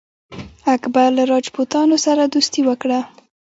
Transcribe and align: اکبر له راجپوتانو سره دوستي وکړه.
اکبر 0.75 1.07
له 1.17 1.23
راجپوتانو 1.33 1.95
سره 2.05 2.23
دوستي 2.33 2.61
وکړه. 2.65 2.99